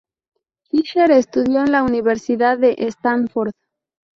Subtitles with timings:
[0.63, 3.51] Fisher estudió en la Universidad de Stanford.